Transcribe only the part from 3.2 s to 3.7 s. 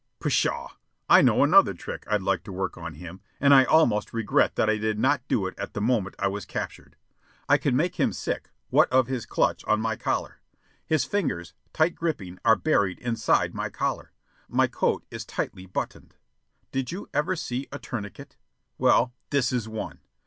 and I